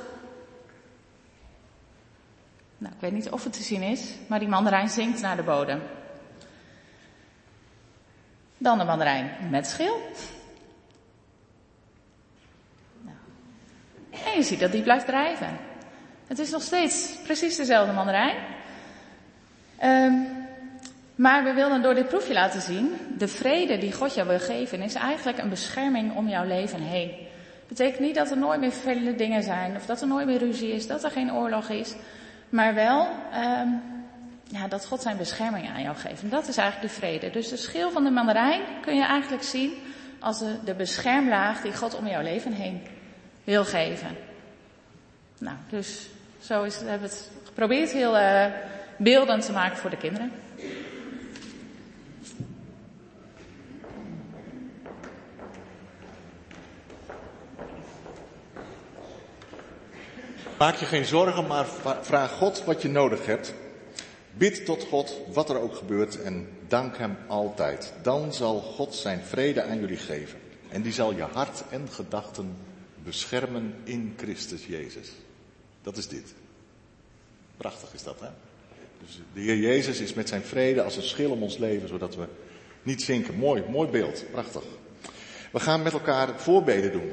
[2.81, 5.43] Nou, ik weet niet of het te zien is, maar die mandarijn zinkt naar de
[5.43, 5.83] bodem.
[8.59, 10.01] Dan de mandarijn met schil.
[13.01, 13.17] Nou.
[14.11, 15.59] En je ziet dat die blijft drijven.
[16.27, 18.37] Het is nog steeds precies dezelfde mandarijn.
[19.83, 20.27] Um,
[21.15, 24.83] maar we wilden door dit proefje laten zien, de vrede die God jou wil geven
[24.83, 27.11] is eigenlijk een bescherming om jouw leven heen.
[27.69, 30.73] Betekent niet dat er nooit meer vervelende dingen zijn, of dat er nooit meer ruzie
[30.73, 31.95] is, dat er geen oorlog is.
[32.51, 33.83] Maar wel um,
[34.45, 36.23] ja, dat God zijn bescherming aan jou geeft.
[36.23, 37.31] En dat is eigenlijk de vrede.
[37.31, 39.73] Dus de schil van de mandarijn kun je eigenlijk zien
[40.21, 42.83] als de, de beschermlaag die God om jouw leven heen
[43.45, 44.17] wil geven.
[45.39, 46.09] Nou, dus
[46.41, 48.47] zo is, hebben we het geprobeerd heel uh,
[48.97, 50.33] beeldend te maken voor de kinderen.
[60.61, 61.67] Maak je geen zorgen, maar
[62.01, 63.55] vraag God wat je nodig hebt.
[64.33, 67.93] Bid tot God wat er ook gebeurt en dank Hem altijd.
[68.03, 70.39] Dan zal God zijn vrede aan jullie geven.
[70.69, 72.57] En die zal je hart en gedachten
[73.05, 75.09] beschermen in Christus Jezus.
[75.83, 76.35] Dat is dit.
[77.57, 78.29] Prachtig is dat, hè?
[79.05, 82.17] Dus de Heer Jezus is met zijn vrede als een schil om ons leven, zodat
[82.17, 82.27] we
[82.83, 83.35] niet zinken.
[83.35, 84.25] Mooi, mooi beeld.
[84.31, 84.65] Prachtig.
[85.53, 87.13] We gaan met elkaar voorbeden doen.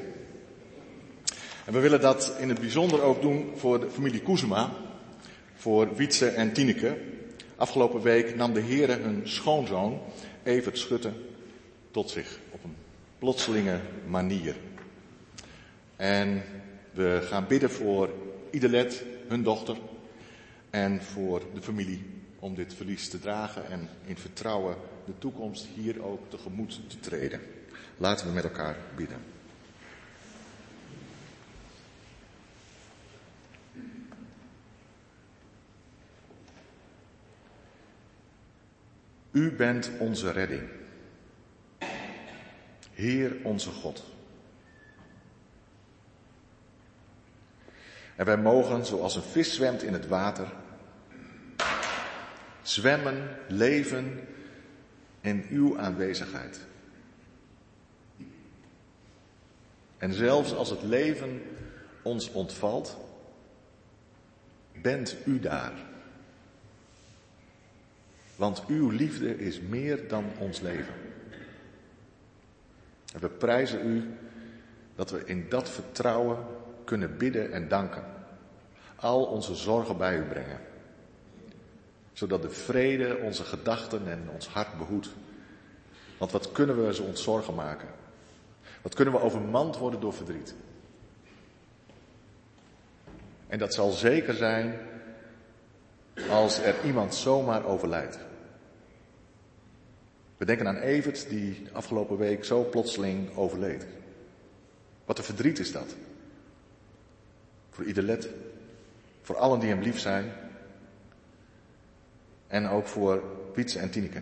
[1.67, 4.73] En we willen dat in het bijzonder ook doen voor de familie Koesema,
[5.55, 6.97] voor Wietse en Tineke.
[7.55, 10.01] Afgelopen week nam de Heer hun schoonzoon,
[10.43, 11.11] Evert Schutte,
[11.91, 12.75] tot zich op een
[13.19, 14.55] plotselinge manier.
[15.95, 16.43] En
[16.91, 18.09] we gaan bidden voor
[18.51, 19.77] Idelet, hun dochter,
[20.69, 22.05] en voor de familie
[22.39, 27.41] om dit verlies te dragen en in vertrouwen de toekomst hier ook tegemoet te treden.
[27.97, 29.36] Laten we met elkaar bidden.
[39.37, 40.69] U bent onze redding.
[42.91, 44.03] Heer onze God.
[48.15, 50.47] En wij mogen, zoals een vis zwemt in het water,
[52.61, 54.27] zwemmen, leven
[55.21, 56.59] in uw aanwezigheid.
[59.97, 61.41] En zelfs als het leven
[62.01, 62.97] ons ontvalt,
[64.81, 65.86] bent u daar.
[68.37, 70.93] Want uw liefde is meer dan ons leven.
[73.13, 74.17] En we prijzen u
[74.95, 76.37] dat we in dat vertrouwen
[76.83, 78.03] kunnen bidden en danken.
[78.95, 80.59] Al onze zorgen bij u brengen.
[82.13, 85.09] Zodat de vrede onze gedachten en ons hart behoedt.
[86.17, 87.87] Want wat kunnen we ons zorgen maken?
[88.81, 90.55] Wat kunnen we overmand worden door verdriet?
[93.47, 94.79] En dat zal zeker zijn
[96.29, 98.26] als er iemand zomaar overlijdt.
[100.37, 103.85] We denken aan Evert die afgelopen week zo plotseling overleed.
[105.05, 105.95] Wat een verdriet is dat.
[107.69, 108.29] Voor ieder
[109.21, 110.31] voor allen die hem lief zijn.
[112.47, 113.23] En ook voor
[113.53, 114.21] Wietse en Tineke.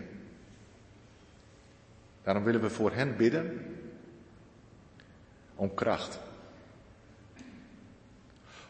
[2.23, 3.75] Daarom willen we voor hen bidden
[5.55, 6.19] om kracht.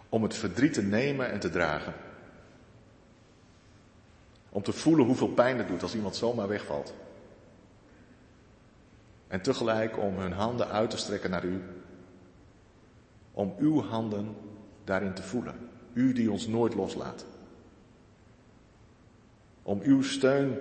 [0.09, 1.93] Om het verdriet te nemen en te dragen.
[4.49, 6.93] Om te voelen hoeveel pijn het doet als iemand zomaar wegvalt.
[9.27, 11.61] En tegelijk om hun handen uit te strekken naar u.
[13.31, 14.35] Om uw handen
[14.83, 15.69] daarin te voelen.
[15.93, 17.25] U die ons nooit loslaat.
[19.63, 20.57] Om uw steun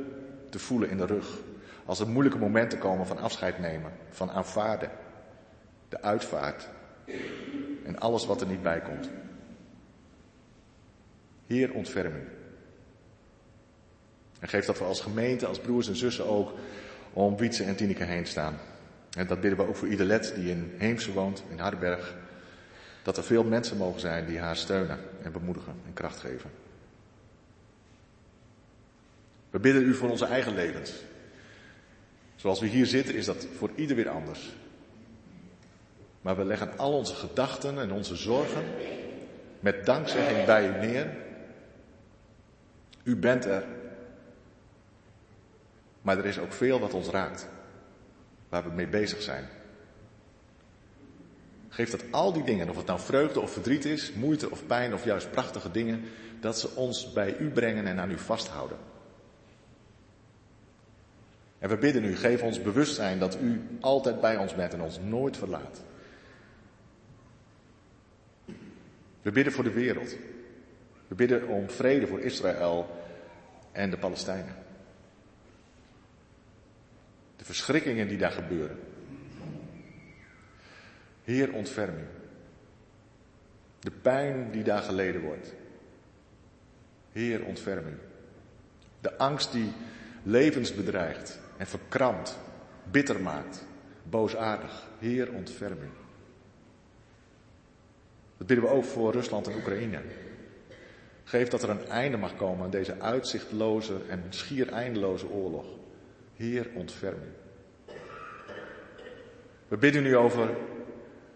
[0.50, 1.38] te voelen in de rug.
[1.84, 4.90] Als er moeilijke momenten komen van afscheid nemen, van aanvaarden,
[5.88, 6.68] de uitvaart
[7.84, 9.10] en alles wat er niet bij komt.
[11.46, 12.28] Heer, ontferm u.
[14.40, 16.52] En geef dat we als gemeente, als broers en zussen ook
[17.14, 18.58] om Wietse en Tineke heen staan.
[19.16, 22.14] En dat bidden we ook voor ieder led die in Heemse woont, in Hardenberg.
[23.02, 26.50] Dat er veel mensen mogen zijn die haar steunen en bemoedigen en kracht geven.
[29.50, 30.92] We bidden u voor onze eigen levens.
[32.36, 34.52] Zoals we hier zitten is dat voor ieder weer anders.
[36.20, 38.64] Maar we leggen al onze gedachten en onze zorgen
[39.60, 41.16] met dankzegging bij u neer.
[43.02, 43.64] U bent er.
[46.04, 47.48] Maar er is ook veel wat ons raakt.
[48.48, 49.48] Waar we mee bezig zijn.
[51.68, 54.94] Geef dat al die dingen, of het nou vreugde of verdriet is, moeite of pijn
[54.94, 56.04] of juist prachtige dingen,
[56.40, 58.76] dat ze ons bij u brengen en aan u vasthouden.
[61.58, 64.98] En we bidden u, geef ons bewustzijn dat u altijd bij ons bent en ons
[64.98, 65.82] nooit verlaat.
[69.22, 70.16] We bidden voor de wereld.
[71.08, 72.86] We bidden om vrede voor Israël
[73.72, 74.62] en de Palestijnen.
[77.44, 78.78] De verschrikkingen die daar gebeuren.
[81.24, 82.06] Heer, ontferm u.
[83.80, 85.54] De pijn die daar geleden wordt.
[87.12, 87.98] Heer, ontferm u.
[89.00, 89.72] De angst die
[90.22, 92.38] levens bedreigt en verkrampt,
[92.90, 93.66] bitter maakt,
[94.02, 94.88] boosaardig.
[94.98, 95.90] Heer, ontferm u.
[98.36, 100.00] Dat bidden we ook voor Rusland en Oekraïne.
[101.24, 105.66] Geef dat er een einde mag komen aan deze uitzichtloze en schier eindeloze oorlog.
[106.36, 107.32] Heer, ontferm u.
[109.68, 110.56] We bidden nu over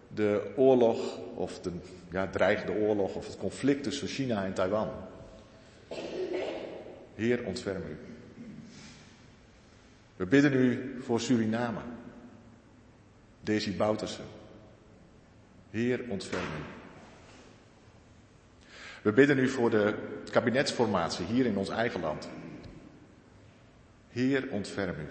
[0.07, 1.71] de oorlog, of de
[2.11, 4.89] ja, dreigende oorlog, of het conflict tussen China en Taiwan.
[7.15, 7.97] Heer, ontferm u.
[10.15, 11.79] We bidden u voor Suriname.
[13.41, 14.25] Desi Boutersen.
[15.69, 16.63] Heer, ontferm u.
[19.01, 19.93] We bidden u voor de
[20.31, 22.29] kabinetsformatie hier in ons eigen land.
[24.19, 25.07] Heer, ontferm u.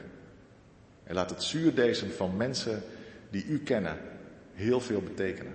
[1.05, 2.83] En laat het zuurdezen van mensen
[3.31, 3.99] die u kennen
[4.53, 5.55] heel veel betekenen.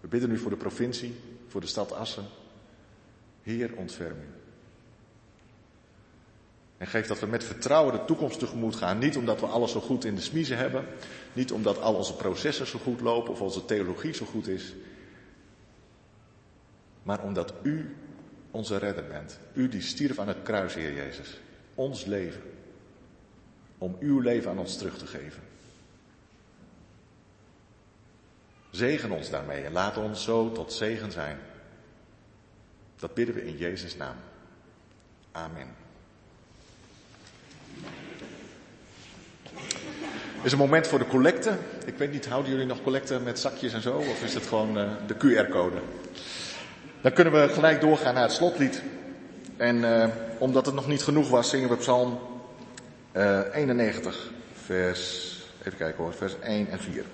[0.00, 1.14] We bidden u voor de provincie,
[1.48, 2.24] voor de stad Assen.
[3.42, 4.28] Heer, ontferm u.
[6.76, 8.98] En geef dat we met vertrouwen de toekomst tegemoet gaan.
[8.98, 10.84] Niet omdat we alles zo goed in de smiezen hebben.
[11.32, 14.74] Niet omdat al onze processen zo goed lopen of onze theologie zo goed is.
[17.02, 17.96] Maar omdat u
[18.52, 19.38] onze redder bent.
[19.52, 21.40] U die stierf aan het kruis, Heer Jezus.
[21.74, 22.42] Ons leven.
[23.78, 25.42] Om uw leven aan ons terug te geven.
[28.70, 31.38] Zegen ons daarmee en laat ons zo tot zegen zijn.
[32.96, 34.16] Dat bidden we in Jezus' naam.
[35.32, 35.74] Amen.
[40.42, 41.56] Is een moment voor de collecte.
[41.86, 43.96] Ik weet niet, houden jullie nog collecte met zakjes en zo?
[43.96, 45.76] Of is het gewoon uh, de QR-code?
[47.02, 48.82] Dan kunnen we gelijk doorgaan naar het slotlied.
[49.56, 50.04] En uh,
[50.38, 52.18] omdat het nog niet genoeg was, zingen we Psalm
[53.16, 54.30] uh, 91,
[54.64, 57.04] vers, even kijken hoor, vers 1 en 4.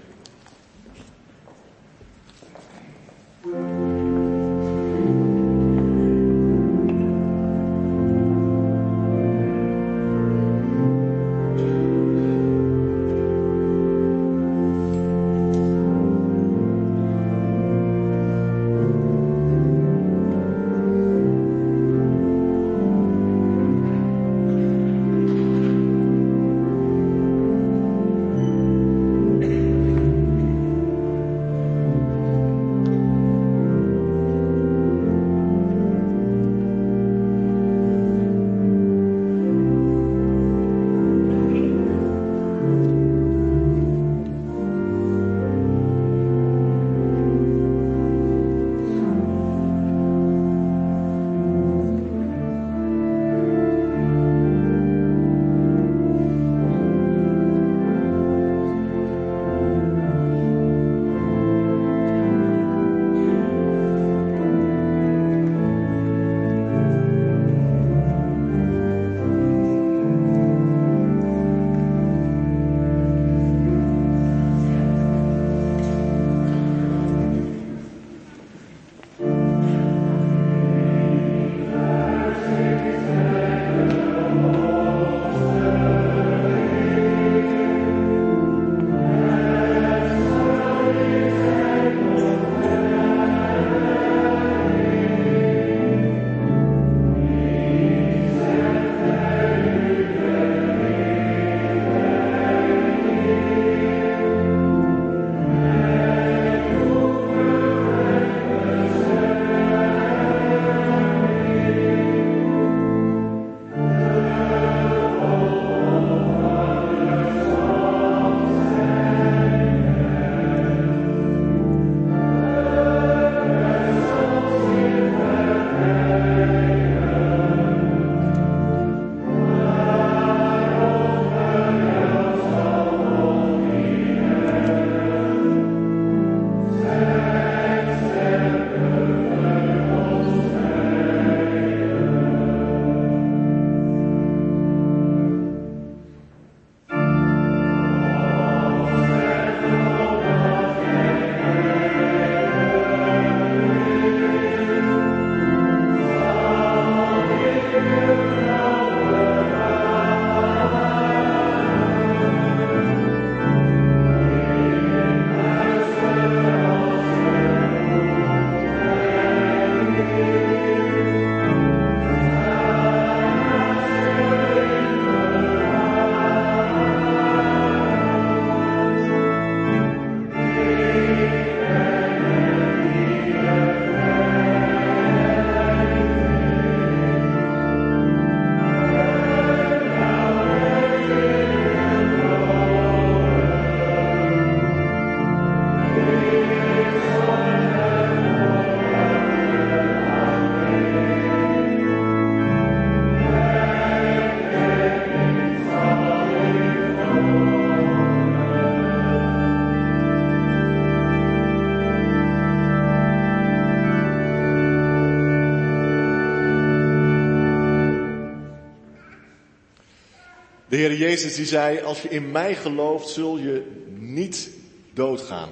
[220.79, 224.51] Heer Jezus die zei, als je in mij gelooft, zul je niet
[224.93, 225.49] doodgaan,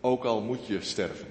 [0.00, 1.26] ook al moet je sterven.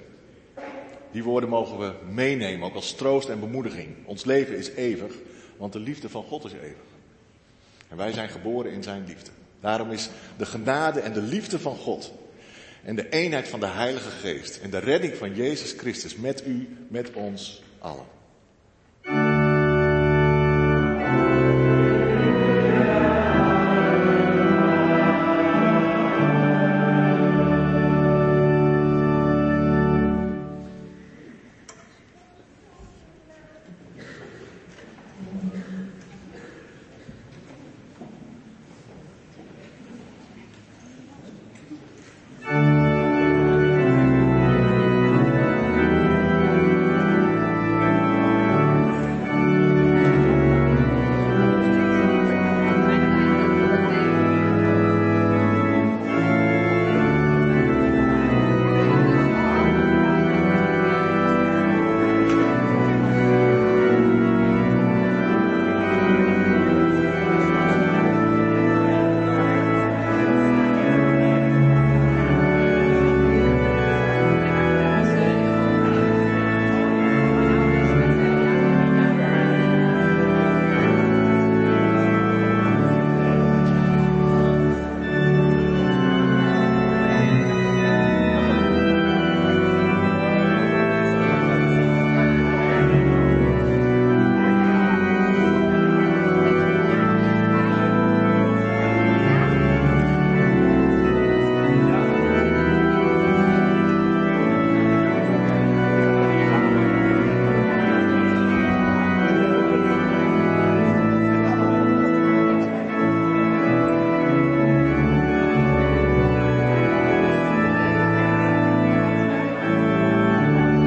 [1.12, 3.88] Die woorden mogen we meenemen, ook als troost en bemoediging.
[4.04, 5.12] Ons leven is eeuwig,
[5.56, 6.86] want de liefde van God is eeuwig.
[7.88, 9.30] En wij zijn geboren in zijn liefde.
[9.60, 12.12] Daarom is de genade en de liefde van God
[12.84, 16.76] en de eenheid van de Heilige Geest en de redding van Jezus Christus met u,
[16.88, 18.15] met ons allen.